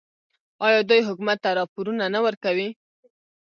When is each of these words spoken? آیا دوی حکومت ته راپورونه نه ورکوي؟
آیا 0.65 0.79
دوی 0.89 1.01
حکومت 1.07 1.37
ته 1.43 1.49
راپورونه 1.59 2.05
نه 2.15 2.19
ورکوي؟ 2.25 2.67